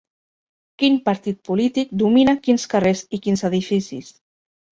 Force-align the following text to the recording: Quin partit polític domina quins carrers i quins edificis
Quin 0.83 0.95
partit 1.09 1.37
polític 1.49 1.91
domina 2.03 2.35
quins 2.47 2.65
carrers 2.73 3.05
i 3.19 3.21
quins 3.27 3.45
edificis 3.53 4.11